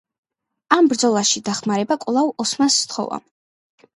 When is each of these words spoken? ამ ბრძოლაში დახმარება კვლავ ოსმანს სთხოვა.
ამ 0.77 0.87
ბრძოლაში 0.93 1.43
დახმარება 1.49 1.97
კვლავ 2.05 2.31
ოსმანს 2.45 2.81
სთხოვა. 2.87 3.21